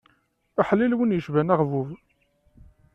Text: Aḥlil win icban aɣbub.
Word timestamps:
Aḥlil 0.61 0.93
win 0.97 1.15
icban 1.17 1.53
aɣbub. 1.53 1.89